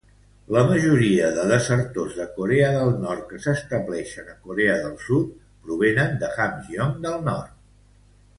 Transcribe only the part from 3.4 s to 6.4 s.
s'estableixen a Corea del Sud provenen de